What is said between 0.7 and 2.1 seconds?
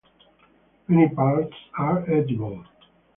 Many parts are